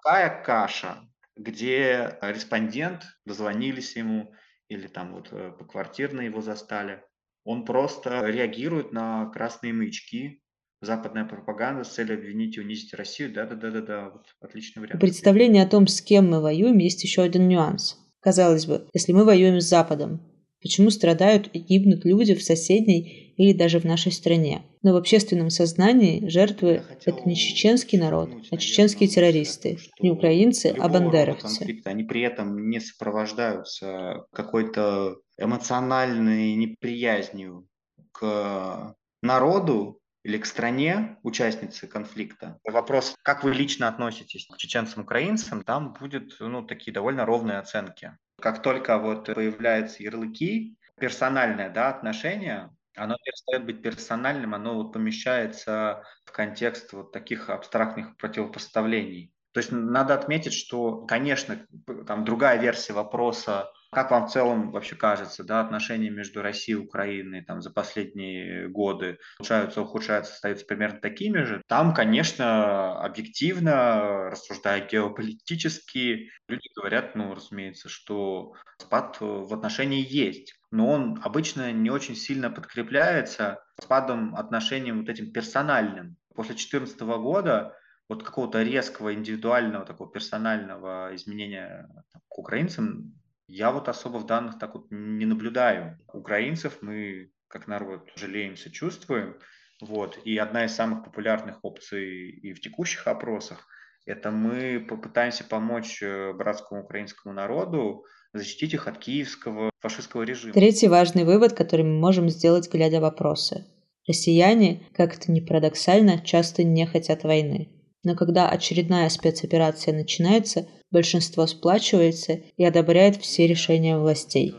такая 0.04 0.44
каша, 0.44 0.98
где 1.36 2.18
респондент, 2.22 3.04
дозвонились 3.26 3.96
ему 3.96 4.34
или 4.70 4.88
там 4.88 5.14
вот 5.14 5.30
э, 5.32 5.52
по 5.58 5.66
квартирно 5.66 6.22
его 6.22 6.42
застали, 6.42 7.04
он 7.44 7.66
просто 7.66 8.26
реагирует 8.26 8.92
на 8.92 9.30
красные 9.30 9.74
маячки, 9.74 10.42
западная 10.82 11.26
пропаганда 11.26 11.84
с 11.84 11.94
целью 11.94 12.18
обвинить 12.18 12.58
и 12.58 12.62
унизить 12.62 12.94
Россию. 12.94 13.34
Да-да-да-да-да, 13.34 14.10
вот 14.10 14.26
отличный 14.42 14.82
вариант. 14.82 15.02
Представление 15.02 15.64
о 15.64 15.68
том, 15.68 15.88
с 15.88 16.02
кем 16.02 16.30
мы 16.30 16.42
воюем, 16.42 16.78
есть 16.78 17.04
еще 17.04 17.22
один 17.22 17.48
нюанс. 17.48 17.98
Казалось 18.22 18.66
бы, 18.66 18.88
если 18.94 19.12
мы 19.12 19.26
воюем 19.26 19.60
с 19.60 19.66
Западом, 19.66 20.22
Почему 20.64 20.90
страдают 20.90 21.50
и 21.54 21.60
гибнут 21.60 22.06
люди 22.06 22.34
в 22.34 22.42
соседней 22.42 23.34
или 23.38 23.52
даже 23.52 23.80
в 23.80 23.84
нашей 23.84 24.14
стране? 24.14 24.64
Но 24.82 24.94
в 24.94 24.96
общественном 24.96 25.50
сознании 25.50 26.28
жертвы– 26.30 26.84
это 27.06 27.22
не 27.26 27.36
чеченский 27.36 28.00
народ, 28.00 28.30
а 28.50 28.58
чеченские 28.58 29.10
террористы, 29.10 29.78
не 30.00 30.10
украинцы, 30.10 30.74
а 30.78 30.88
бандеровцы. 30.88 31.82
Они 31.84 32.04
при 32.04 32.22
этом 32.22 32.70
не 32.70 32.80
сопровождаются 32.80 34.26
какой-то 34.32 35.18
эмоциональной 35.38 36.56
неприязнью 36.56 37.68
к 38.14 38.96
народу, 39.22 40.00
или 40.24 40.38
к 40.38 40.46
стране, 40.46 41.18
участницы 41.24 41.86
конфликта. 41.86 42.58
Вопрос, 42.64 43.16
как 43.24 43.44
вы 43.44 43.54
лично 43.54 43.90
относитесь 43.90 44.48
к 44.48 44.58
чеченцам-украинцам, 44.58 45.64
там 45.64 45.94
будет 45.94 46.38
ну, 46.40 46.66
такие 46.66 46.94
довольно 46.94 47.26
ровные 47.26 47.58
оценки. 47.58 48.18
Как 48.44 48.62
только 48.62 48.98
вот 48.98 49.28
появляются 49.28 50.04
ярлыки, 50.04 50.76
персональное 51.00 51.70
да, 51.70 51.88
отношение, 51.88 52.76
оно 52.94 53.16
перестает 53.24 53.66
быть 53.66 53.82
персональным, 53.82 54.54
оно 54.54 54.74
вот 54.74 54.92
помещается 54.92 56.04
в 56.26 56.34
контекст 56.34 56.92
вот 56.92 57.14
таких 57.14 57.50
абстрактных 57.50 58.18
противопоставлений. 58.18 59.34
То 59.54 59.62
есть 59.62 59.72
надо 59.72 60.14
отметить, 60.14 60.52
что, 60.52 61.06
конечно, 61.06 61.66
там 62.06 62.26
другая 62.26 62.60
версия 62.60 62.92
вопроса 62.92 63.72
как 63.94 64.12
вам 64.12 64.28
в 64.28 64.32
целом 64.32 64.72
вообще 64.72 64.96
кажется, 64.96 65.44
да, 65.44 65.62
отношения 65.62 66.10
между 66.10 66.42
Россией 66.42 66.78
и 66.78 66.82
Украиной 66.82 67.44
там 67.44 67.62
за 67.62 67.72
последние 67.72 68.68
годы 68.68 69.18
ухудшаются, 69.40 69.82
ухудшаются, 69.82 70.34
остаются 70.34 70.66
примерно 70.66 71.00
такими 71.00 71.44
же? 71.44 71.62
Там, 71.68 71.94
конечно, 71.94 73.00
объективно, 73.02 74.30
рассуждая 74.30 74.86
геополитически, 74.88 76.30
люди 76.48 76.70
говорят, 76.76 77.16
ну, 77.16 77.34
разумеется, 77.34 77.90
что 77.90 78.54
спад 78.78 79.18
в 79.20 79.54
отношении 79.54 80.06
есть. 80.08 80.54
но 80.74 80.90
он 80.90 81.20
обычно 81.24 81.72
не 81.72 81.92
очень 81.92 82.16
сильно 82.16 82.50
подкрепляется 82.50 83.64
спадом 83.80 84.36
отношений 84.36 84.92
вот 84.92 85.08
этим 85.08 85.32
персональным. 85.32 86.18
После 86.34 86.56
2014 86.56 87.00
года 87.02 87.78
вот 88.10 88.24
какого-то 88.24 88.64
резкого, 88.64 89.14
индивидуального, 89.14 89.86
такого 89.86 90.12
персонального 90.12 91.12
изменения 91.14 91.88
к 92.28 92.40
украинцам 92.40 93.14
я 93.48 93.72
вот 93.72 93.90
особо 93.90 94.18
в 94.18 94.26
данных 94.26 94.60
так 94.60 94.76
вот 94.76 94.88
не 94.90 95.26
наблюдаю. 95.26 95.98
Украинцев 96.14 96.78
мы, 96.82 97.32
как 97.48 97.68
народ, 97.68 98.10
жалеем, 98.16 98.58
сочувствуем. 98.58 99.38
Вот. 99.82 100.18
И 100.26 100.38
одна 100.38 100.66
из 100.66 100.74
самых 100.74 101.04
популярных 101.04 101.60
опций 101.64 102.30
и 102.30 102.54
в 102.54 102.62
текущих 102.62 103.08
опросах– 103.08 103.68
это 104.06 104.32
мы 104.32 104.82
попытаемся 104.82 105.46
помочь 105.46 106.02
э, 106.02 106.34
братскому 106.34 106.84
украинскому 106.84 107.34
народу 107.34 108.04
защитить 108.34 108.74
их 108.74 108.88
от 108.88 108.98
киевского 108.98 109.70
фашистского 109.80 110.24
режима. 110.24 110.54
Третий 110.54 110.88
важный 110.88 111.24
вывод, 111.24 111.54
который 111.54 111.86
мы 111.86 112.00
можем 112.00 112.30
сделать, 112.30 112.70
глядя 112.72 113.00
вопросы. 113.00 113.66
Россияне, 114.08 114.88
как 114.94 115.16
это 115.16 115.32
ни 115.32 115.40
парадоксально, 115.40 116.20
часто 116.26 116.64
не 116.64 116.86
хотят 116.86 117.24
войны. 117.24 117.70
Но 118.04 118.16
когда 118.16 118.50
очередная 118.50 119.10
спецоперация 119.10 119.94
начинается, 119.94 120.68
большинство 120.92 121.48
сплачивается 121.48 122.34
и 122.34 122.66
одобряет 122.66 123.16
все 123.18 123.48
решения 123.48 123.98
властей. 123.98 124.56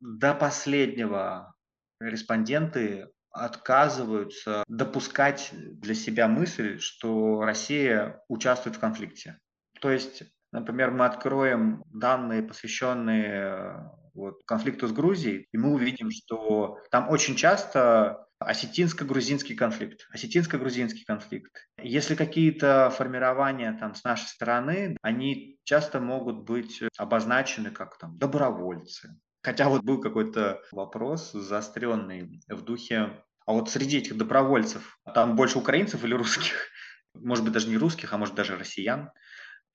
До 0.00 0.34
последнего 0.34 1.54
респонденты 2.00 3.08
отказываются 3.30 4.64
допускать 4.68 5.50
для 5.52 5.94
себя 5.94 6.28
мысль, 6.28 6.78
что 6.78 7.42
Россия 7.42 8.22
участвует 8.28 8.76
в 8.76 8.80
конфликте. 8.80 9.38
То 9.80 9.90
есть 9.90 10.22
Например, 10.56 10.90
мы 10.90 11.04
откроем 11.04 11.82
данные, 11.92 12.42
посвященные 12.42 13.28
э, 13.28 13.74
вот, 14.14 14.40
конфликту 14.46 14.86
с 14.86 14.92
Грузией, 14.92 15.48
и 15.52 15.58
мы 15.58 15.74
увидим, 15.74 16.10
что 16.10 16.78
там 16.90 17.10
очень 17.10 17.36
часто 17.36 18.25
осетинско-грузинский 18.38 19.54
конфликт, 19.54 20.06
осетинско-грузинский 20.12 21.04
конфликт. 21.04 21.68
Если 21.78 22.14
какие-то 22.14 22.90
формирования 22.90 23.76
там 23.78 23.94
с 23.94 24.04
нашей 24.04 24.26
стороны, 24.26 24.96
они 25.02 25.58
часто 25.64 26.00
могут 26.00 26.44
быть 26.44 26.82
обозначены 26.96 27.70
как 27.70 27.98
там 27.98 28.18
добровольцы. 28.18 29.18
Хотя 29.42 29.68
вот 29.68 29.82
был 29.82 30.00
какой-то 30.00 30.60
вопрос 30.72 31.32
заостренный 31.32 32.40
в 32.48 32.62
духе, 32.62 33.22
а 33.46 33.52
вот 33.52 33.70
среди 33.70 33.98
этих 33.98 34.16
добровольцев 34.16 34.98
там 35.14 35.36
больше 35.36 35.58
украинцев 35.58 36.04
или 36.04 36.14
русских? 36.14 36.68
Может 37.14 37.44
быть, 37.44 37.54
даже 37.54 37.68
не 37.68 37.78
русских, 37.78 38.12
а 38.12 38.18
может 38.18 38.34
даже 38.34 38.58
россиян 38.58 39.10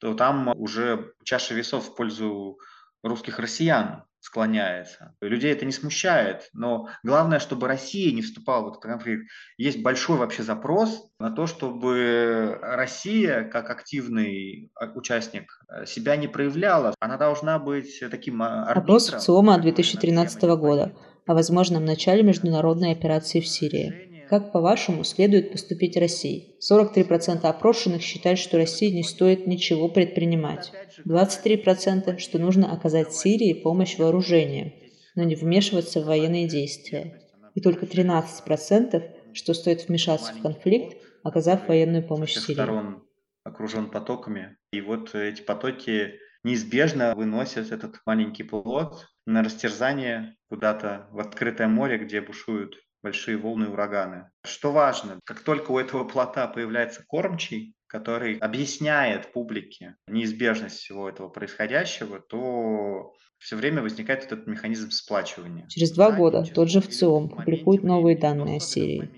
то 0.01 0.15
там 0.15 0.51
уже 0.59 1.13
чаша 1.23 1.53
весов 1.53 1.87
в 1.87 1.95
пользу 1.95 2.59
русских 3.03 3.39
россиян 3.39 4.03
склоняется. 4.19 5.15
Людей 5.19 5.51
это 5.51 5.65
не 5.65 5.71
смущает, 5.71 6.49
но 6.53 6.89
главное, 7.03 7.39
чтобы 7.39 7.67
Россия 7.67 8.13
не 8.13 8.21
вступала 8.21 8.65
в 8.65 8.67
этот 8.69 8.81
конфликт. 8.83 9.27
Есть 9.57 9.81
большой 9.81 10.17
вообще 10.17 10.43
запрос 10.43 11.09
на 11.17 11.31
то, 11.31 11.47
чтобы 11.47 12.59
Россия, 12.61 13.43
как 13.45 13.71
активный 13.71 14.71
участник, 14.93 15.51
себя 15.87 16.17
не 16.17 16.27
проявляла. 16.27 16.93
Она 16.99 17.17
должна 17.17 17.57
быть 17.57 17.99
таким 18.11 18.43
арбитром. 18.43 18.83
Опрос 18.83 19.07
ЦИОМа 19.25 19.57
2013 19.57 20.41
года 20.43 20.93
о 21.25 21.33
возможном 21.33 21.83
начале 21.83 22.21
международной 22.21 22.91
операции 22.91 23.39
в 23.39 23.47
Сирии. 23.47 24.20
Как, 24.31 24.53
по-вашему, 24.53 25.03
следует 25.03 25.51
поступить 25.51 25.97
России? 25.97 26.55
43% 26.61 27.41
опрошенных 27.41 28.01
считают, 28.01 28.39
что 28.39 28.55
России 28.55 28.87
не 28.87 29.03
стоит 29.03 29.45
ничего 29.45 29.89
предпринимать. 29.89 30.71
23% 31.05 32.17
что 32.17 32.39
нужно 32.39 32.71
оказать 32.71 33.13
Сирии 33.13 33.51
помощь 33.51 33.97
вооружением, 33.97 34.71
но 35.15 35.23
не 35.23 35.35
вмешиваться 35.35 35.99
в 35.99 36.05
военные 36.05 36.47
действия. 36.47 37.21
И 37.55 37.59
только 37.59 37.85
13% 37.85 39.33
что 39.33 39.53
стоит 39.53 39.89
вмешаться 39.89 40.33
в 40.33 40.41
конфликт, 40.41 40.95
оказав 41.23 41.67
военную 41.67 42.07
помощь 42.07 42.37
Сирии. 42.37 42.53
сторон 42.53 43.03
окружен 43.43 43.89
потоками. 43.89 44.55
И 44.71 44.79
вот 44.79 45.13
эти 45.13 45.41
потоки 45.41 46.13
неизбежно 46.45 47.15
выносят 47.15 47.73
этот 47.73 47.99
маленький 48.05 48.43
плод 48.43 49.09
на 49.25 49.43
растерзание 49.43 50.37
куда-то 50.47 51.09
в 51.11 51.19
открытое 51.19 51.67
море, 51.67 51.97
где 51.97 52.21
бушуют 52.21 52.77
большие 53.01 53.37
волны 53.37 53.69
ураганы. 53.69 54.29
Что 54.43 54.71
важно, 54.71 55.19
как 55.25 55.41
только 55.41 55.71
у 55.71 55.79
этого 55.79 56.03
плота 56.03 56.47
появляется 56.47 57.03
кормчий, 57.07 57.73
который 57.87 58.37
объясняет 58.37 59.33
публике 59.33 59.95
неизбежность 60.07 60.77
всего 60.77 61.09
этого 61.09 61.27
происходящего, 61.29 62.19
то 62.19 63.13
все 63.37 63.55
время 63.55 63.81
возникает 63.81 64.23
этот 64.23 64.47
механизм 64.47 64.91
сплачивания. 64.91 65.67
Через 65.67 65.91
два 65.91 66.11
года 66.11 66.43
тот 66.53 66.69
же 66.69 66.79
ВЦИОМ 66.79 67.29
публикует 67.29 67.83
новые 67.83 68.17
данные 68.17 68.57
о 68.57 68.59
Сирии. 68.59 69.11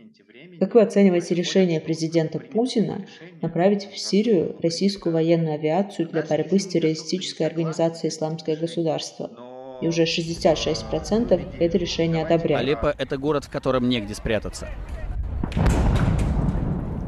Как 0.60 0.76
вы 0.76 0.82
оцениваете 0.82 1.36
решение 1.36 1.82
президента 1.82 2.40
Путина 2.40 3.06
направить 3.42 3.86
в 3.86 3.98
Сирию 3.98 4.58
российскую 4.62 5.14
военную 5.14 5.56
авиацию 5.56 6.08
для 6.08 6.24
борьбы 6.24 6.60
с 6.60 6.68
террористической 6.68 7.46
организацией 7.46 8.10
«Исламское 8.10 8.56
государство»? 8.56 9.43
И 9.82 9.88
уже 9.88 10.04
66% 10.04 11.58
это 11.60 11.78
решение 11.78 12.26
одобряют. 12.26 12.62
Алеппо– 12.62 12.94
это 12.98 13.18
город, 13.18 13.46
в 13.46 13.50
котором 13.50 13.90
негде 13.90 14.16
спрятаться. 14.16 14.70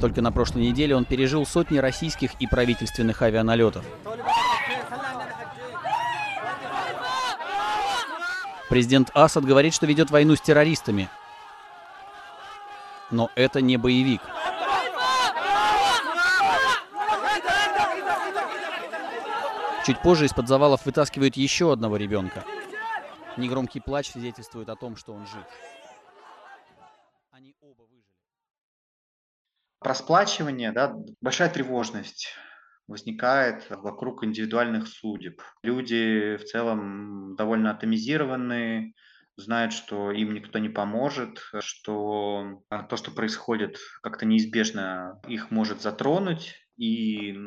Только 0.01 0.21
на 0.21 0.31
прошлой 0.31 0.63
неделе 0.63 0.95
он 0.95 1.05
пережил 1.05 1.45
сотни 1.45 1.77
российских 1.77 2.33
и 2.39 2.47
правительственных 2.47 3.21
авианалетов. 3.21 3.85
Президент 8.69 9.09
Асад 9.13 9.45
говорит, 9.45 9.73
что 9.73 9.85
ведет 9.85 10.11
войну 10.11 10.35
с 10.35 10.41
террористами. 10.41 11.07
Но 13.11 13.29
это 13.35 13.61
не 13.61 13.77
боевик. 13.77 14.21
Чуть 19.85 19.99
позже 19.99 20.25
из-под 20.25 20.47
завалов 20.47 20.85
вытаскивают 20.85 21.37
еще 21.37 21.71
одного 21.71 21.97
ребенка. 21.97 22.43
Негромкий 23.37 23.81
плач 23.81 24.11
свидетельствует 24.11 24.69
о 24.69 24.75
том, 24.75 24.95
что 24.95 25.13
он 25.13 25.25
жив. 25.27 25.45
Они 27.31 27.53
оба 27.59 27.83
выжили. 27.83 28.03
Про 29.79 29.93
сплачивание, 29.93 30.71
да, 30.71 30.95
большая 31.21 31.49
тревожность 31.49 32.29
возникает 32.87 33.69
вокруг 33.69 34.23
индивидуальных 34.23 34.87
судеб. 34.87 35.41
Люди 35.63 36.37
в 36.37 36.45
целом 36.45 37.35
довольно 37.35 37.71
атомизированные, 37.71 38.93
знают, 39.37 39.73
что 39.73 40.11
им 40.11 40.33
никто 40.33 40.59
не 40.59 40.69
поможет, 40.69 41.41
что 41.59 42.61
то, 42.89 42.95
что 42.95 43.11
происходит, 43.11 43.77
как-то 44.01 44.25
неизбежно 44.25 45.19
их 45.27 45.51
может 45.51 45.81
затронуть, 45.81 46.55
и 46.77 47.37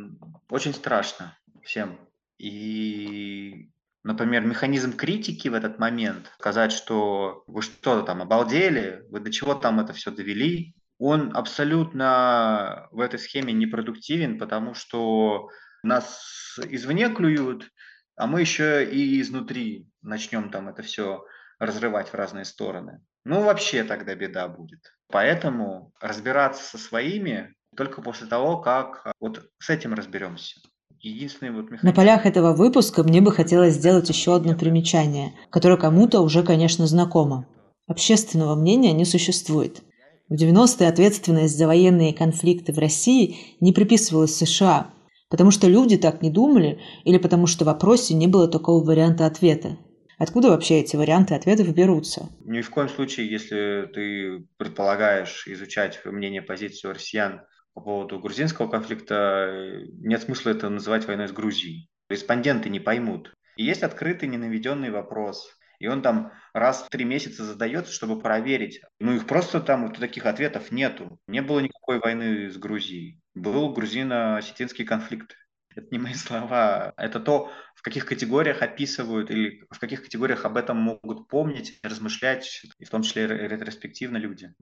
очень 0.51 0.75
страшно 0.75 1.37
всем. 1.63 1.99
И 2.39 3.71
например, 4.09 4.43
механизм 4.47 4.97
критики 4.97 5.49
в 5.49 5.55
этот 5.55 5.79
момент, 5.79 6.33
сказать, 6.39 6.73
что 6.73 7.45
вы 7.47 7.61
что-то 7.61 8.03
там 8.05 8.23
обалдели, 8.23 9.05
вы 9.11 9.21
до 9.21 9.31
чего 9.31 9.55
там 9.55 9.81
это 9.81 9.93
все 9.93 10.11
довели, 10.11 10.75
он 10.99 11.37
абсолютно 11.37 12.89
в 12.91 13.01
этой 13.01 13.19
схеме 13.19 13.53
непродуктивен, 13.53 14.39
потому 14.39 14.73
что 14.73 15.51
нас 15.83 16.59
извне 16.71 17.11
клюют, 17.11 17.69
а 18.17 18.27
мы 18.27 18.41
еще 18.41 18.83
и 18.83 19.21
изнутри 19.21 19.87
начнем 20.01 20.51
там 20.51 20.71
это 20.71 20.83
все 20.83 21.25
разрывать 21.59 22.09
в 22.09 22.15
разные 22.15 22.47
стороны. 22.47 23.03
Ну, 23.27 23.43
вообще 23.43 23.85
тогда 23.85 24.15
беда 24.15 24.49
будет. 24.49 24.95
Поэтому 25.09 25.93
разбираться 26.01 26.65
со 26.65 26.79
своими 26.79 27.55
только 27.77 28.01
после 28.01 28.27
того, 28.27 28.63
как 28.63 29.13
вот 29.21 29.51
с 29.59 29.69
этим 29.69 29.93
разберемся 29.93 30.61
единственный 31.01 31.51
вот 31.51 31.65
механизм. 31.65 31.87
На 31.87 31.93
полях 31.93 32.27
этого 32.27 32.55
выпуска 32.55 33.03
мне 33.03 33.21
бы 33.21 33.33
хотелось 33.33 33.75
сделать 33.75 34.09
еще 34.09 34.35
одно 34.35 34.55
примечание, 34.55 35.33
которое 35.51 35.77
кому-то 35.77 36.21
уже, 36.21 36.43
конечно, 36.43 36.87
знакомо. 36.87 37.47
Общественного 37.87 38.55
мнения 38.55 38.93
не 38.93 39.05
существует. 39.05 39.83
В 40.29 40.35
90-е 40.35 40.89
ответственность 40.89 41.57
за 41.57 41.67
военные 41.67 42.13
конфликты 42.13 42.73
в 42.73 42.79
России 42.79 43.37
не 43.61 43.73
приписывалась 43.73 44.37
США, 44.37 44.91
потому 45.31 45.51
что 45.51 45.69
люди 45.69 45.97
так 45.97 46.21
не 46.21 46.31
думали 46.31 46.81
или 47.05 47.17
потому 47.17 47.47
что 47.47 47.65
в 47.65 47.69
вопросе 47.69 48.15
не 48.15 48.27
было 48.27 48.47
такого 48.47 48.85
варианта 48.85 49.25
ответа. 49.25 49.79
Откуда 50.19 50.49
вообще 50.51 50.81
эти 50.81 50.97
варианты 50.97 51.35
ответов 51.35 51.73
берутся? 51.73 52.29
Ни 52.45 52.61
в 52.61 52.71
коем 52.71 52.89
случае, 52.89 53.31
если 53.31 53.89
ты 53.95 54.47
предполагаешь 54.59 55.47
изучать 55.47 56.01
мнение, 56.05 56.43
позицию 56.43 56.95
россиян 56.95 57.43
по 57.79 57.85
поводу 57.85 58.19
грузинского 58.19 58.69
конфликта, 58.69 59.85
нет 60.01 60.23
смысла 60.23 60.51
это 60.51 60.69
называть 60.69 61.07
войной 61.07 61.29
с 61.29 61.33
Грузией. 61.33 61.89
Респонденты 62.09 62.71
не 62.71 62.81
поймут. 62.81 63.33
И 63.57 63.65
есть 63.65 63.85
открытый 63.85 64.29
ненаведенный 64.29 64.91
вопрос. 64.91 65.49
И 65.79 65.87
он 65.87 66.03
там 66.03 66.33
раз 66.53 66.83
в 66.83 66.89
три 66.89 67.05
месяца 67.05 67.45
задается, 67.45 67.93
чтобы 67.93 68.21
проверить. 68.21 68.81
Ну, 68.99 69.13
их 69.13 69.29
просто 69.29 69.61
там 69.61 69.87
вот 69.87 69.97
таких 69.97 70.27
ответов 70.27 70.73
нету. 70.73 71.21
Не 71.29 71.41
было 71.41 71.61
никакой 71.61 72.01
войны 72.01 72.51
с 72.51 72.57
Грузией. 72.57 73.21
Был 73.35 73.73
грузино-осетинский 73.73 74.85
конфликт. 74.85 75.37
Это 75.79 75.89
не 75.91 75.99
мои 75.99 76.15
слова, 76.15 76.93
это 76.97 77.21
то, 77.21 77.49
в 77.75 77.83
каких 77.83 78.07
категориях 78.07 78.63
описывают 78.63 79.31
или 79.31 79.63
в 79.71 79.79
каких 79.79 80.03
категориях 80.05 80.45
об 80.45 80.57
этом 80.57 80.77
могут 80.77 81.29
помнить, 81.29 81.79
размышлять, 81.83 82.63
и 82.79 82.85
в 82.85 82.91
том 82.91 83.03
числе 83.03 83.27
ретроспективно 83.27 84.17
люди. 84.17 84.53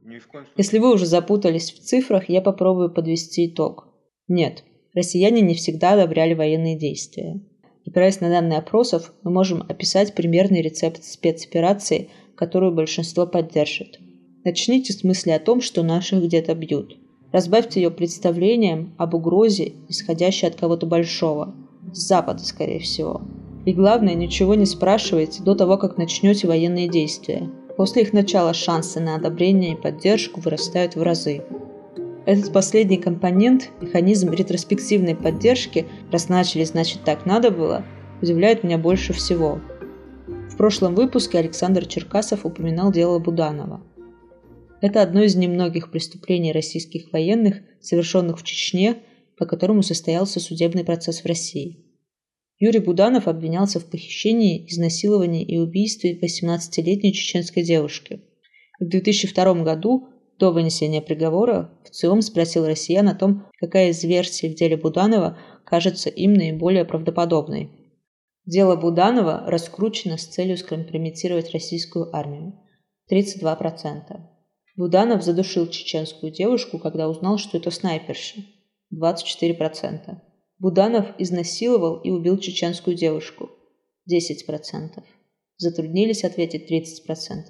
Если 0.56 0.78
вы 0.78 0.92
уже 0.92 1.06
запутались 1.06 1.72
в 1.72 1.80
цифрах, 1.80 2.28
я 2.28 2.40
попробую 2.40 2.92
подвести 2.92 3.48
итог. 3.48 3.88
Нет, 4.28 4.64
россияне 4.94 5.40
не 5.40 5.54
всегда 5.54 5.92
одобряли 5.92 6.34
военные 6.34 6.78
действия. 6.78 7.40
Опираясь 7.86 8.20
на 8.20 8.28
данные 8.28 8.58
опросов, 8.58 9.12
мы 9.22 9.30
можем 9.30 9.62
описать 9.62 10.14
примерный 10.14 10.60
рецепт 10.60 11.04
спецоперации, 11.04 12.10
которую 12.36 12.72
большинство 12.72 13.26
поддержит. 13.26 14.00
Начните 14.44 14.92
с 14.92 15.04
мысли 15.04 15.30
о 15.30 15.38
том, 15.38 15.60
что 15.60 15.82
наших 15.82 16.22
где-то 16.24 16.54
бьют. 16.54 16.98
Разбавьте 17.32 17.82
ее 17.82 17.90
представлением 17.90 18.94
об 18.98 19.14
угрозе, 19.14 19.72
исходящей 19.88 20.48
от 20.48 20.56
кого-то 20.56 20.86
большого. 20.86 21.54
С 21.92 22.06
запада, 22.06 22.44
скорее 22.44 22.80
всего. 22.80 23.22
И 23.64 23.72
главное, 23.72 24.14
ничего 24.14 24.54
не 24.54 24.66
спрашивайте 24.66 25.42
до 25.42 25.54
того, 25.54 25.76
как 25.76 25.98
начнете 25.98 26.46
военные 26.46 26.88
действия. 26.88 27.50
После 27.76 28.02
их 28.02 28.12
начала 28.12 28.54
шансы 28.54 29.00
на 29.00 29.16
одобрение 29.16 29.72
и 29.72 29.76
поддержку 29.76 30.40
вырастают 30.40 30.94
в 30.94 31.02
разы. 31.02 31.42
Этот 32.26 32.52
последний 32.52 32.96
компонент, 32.96 33.70
механизм 33.80 34.30
ретроспективной 34.30 35.14
поддержки, 35.14 35.86
раз 36.10 36.28
начали, 36.28 36.64
значит 36.64 37.02
так 37.04 37.26
надо 37.26 37.50
было, 37.50 37.84
удивляет 38.22 38.64
меня 38.64 38.78
больше 38.78 39.12
всего. 39.12 39.60
В 40.50 40.56
прошлом 40.56 40.94
выпуске 40.94 41.38
Александр 41.38 41.86
Черкасов 41.86 42.46
упоминал 42.46 42.90
дело 42.90 43.18
Буданова. 43.18 43.80
Это 44.80 45.02
одно 45.02 45.22
из 45.22 45.34
немногих 45.36 45.90
преступлений 45.90 46.52
российских 46.52 47.12
военных, 47.12 47.62
совершенных 47.80 48.38
в 48.38 48.44
Чечне, 48.44 48.96
по 49.38 49.46
которому 49.46 49.82
состоялся 49.82 50.40
судебный 50.40 50.84
процесс 50.84 51.22
в 51.22 51.26
России. 51.26 51.84
Юрий 52.58 52.80
Буданов 52.80 53.28
обвинялся 53.28 53.80
в 53.80 53.86
похищении, 53.86 54.66
изнасиловании 54.66 55.44
и 55.44 55.58
убийстве 55.58 56.18
18-летней 56.18 57.12
чеченской 57.12 57.62
девушки. 57.62 58.22
В 58.80 58.88
2002 58.88 59.62
году 59.62 60.08
до 60.38 60.52
вынесения 60.52 61.02
приговора 61.02 61.70
в 61.84 61.90
ЦИОМ 61.90 62.22
спросил 62.22 62.66
россиян 62.66 63.08
о 63.08 63.14
том, 63.14 63.46
какая 63.58 63.90
из 63.90 64.02
версий 64.04 64.48
в 64.48 64.54
деле 64.54 64.76
Буданова 64.76 65.38
кажется 65.64 66.10
им 66.10 66.34
наиболее 66.34 66.84
правдоподобной. 66.84 67.70
Дело 68.44 68.76
Буданова 68.76 69.44
раскручено 69.46 70.18
с 70.18 70.26
целью 70.26 70.56
скомпрометировать 70.56 71.52
российскую 71.52 72.14
армию. 72.14 72.54
32%. 73.10 74.35
Буданов 74.76 75.22
задушил 75.22 75.66
чеченскую 75.68 76.30
девушку, 76.30 76.78
когда 76.78 77.08
узнал, 77.08 77.38
что 77.38 77.56
это 77.56 77.70
снайперша. 77.70 78.40
24%. 78.94 80.18
Буданов 80.58 81.06
изнасиловал 81.18 82.00
и 82.00 82.10
убил 82.10 82.38
чеченскую 82.38 82.94
девушку. 82.94 83.50
10%. 84.10 85.02
Затруднились 85.56 86.24
ответить 86.24 86.70
30%. 86.70 87.44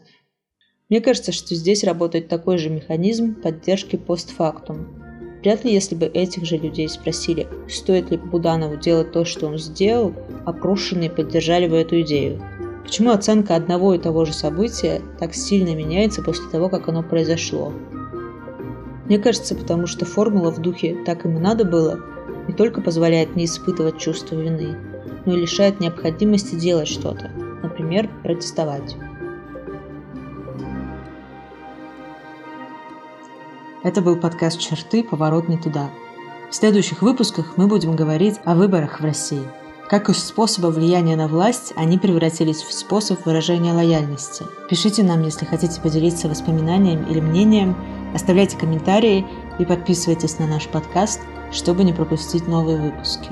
Мне 0.88 1.00
кажется, 1.00 1.32
что 1.32 1.54
здесь 1.56 1.82
работает 1.82 2.28
такой 2.28 2.58
же 2.58 2.70
механизм 2.70 3.34
поддержки 3.42 3.96
постфактум. 3.96 5.02
Вряд 5.40 5.64
ли, 5.64 5.72
если 5.72 5.96
бы 5.96 6.06
этих 6.06 6.44
же 6.44 6.56
людей 6.56 6.88
спросили, 6.88 7.48
стоит 7.68 8.10
ли 8.10 8.16
Буданову 8.16 8.76
делать 8.76 9.12
то, 9.12 9.24
что 9.24 9.46
он 9.46 9.58
сделал, 9.58 10.14
опрошенные 10.44 11.10
поддержали 11.10 11.66
бы 11.68 11.76
эту 11.76 12.00
идею. 12.02 12.40
Почему 12.86 13.10
оценка 13.10 13.56
одного 13.56 13.94
и 13.94 13.98
того 13.98 14.24
же 14.24 14.32
события 14.32 15.02
так 15.18 15.34
сильно 15.34 15.74
меняется 15.74 16.22
после 16.22 16.48
того, 16.48 16.68
как 16.68 16.88
оно 16.88 17.02
произошло? 17.02 17.72
Мне 19.06 19.18
кажется, 19.18 19.56
потому 19.56 19.88
что 19.88 20.04
формула 20.04 20.52
в 20.52 20.62
духе 20.62 20.96
«так 21.04 21.24
ему 21.24 21.40
надо 21.40 21.64
было» 21.64 21.98
не 22.46 22.54
только 22.54 22.80
позволяет 22.80 23.34
не 23.34 23.46
испытывать 23.46 23.98
чувство 23.98 24.36
вины, 24.36 24.76
но 25.24 25.32
и 25.34 25.40
лишает 25.40 25.80
необходимости 25.80 26.54
делать 26.54 26.86
что-то, 26.86 27.28
например, 27.60 28.08
протестовать. 28.22 28.96
Это 33.82 34.00
был 34.00 34.14
подкаст 34.14 34.60
«Черты. 34.60 35.02
Поворот 35.02 35.48
не 35.48 35.58
туда». 35.58 35.90
В 36.50 36.54
следующих 36.54 37.02
выпусках 37.02 37.56
мы 37.56 37.66
будем 37.66 37.96
говорить 37.96 38.36
о 38.44 38.54
выборах 38.54 39.00
в 39.00 39.04
России. 39.04 39.42
Как 39.88 40.08
из 40.08 40.18
способа 40.18 40.66
влияния 40.66 41.14
на 41.14 41.28
власть 41.28 41.72
они 41.76 41.96
превратились 41.96 42.62
в 42.62 42.72
способ 42.72 43.24
выражения 43.24 43.72
лояльности. 43.72 44.44
Пишите 44.68 45.04
нам, 45.04 45.22
если 45.22 45.44
хотите 45.44 45.80
поделиться 45.80 46.28
воспоминанием 46.28 47.04
или 47.04 47.20
мнением, 47.20 47.76
оставляйте 48.12 48.56
комментарии 48.56 49.24
и 49.60 49.64
подписывайтесь 49.64 50.40
на 50.40 50.48
наш 50.48 50.66
подкаст, 50.66 51.20
чтобы 51.52 51.84
не 51.84 51.92
пропустить 51.92 52.48
новые 52.48 52.78
выпуски. 52.80 53.30